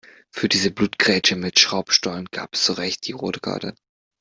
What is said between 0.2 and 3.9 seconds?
Für diese Blutgrätsche mit Schraubstollen gab es zurecht die rote Karte.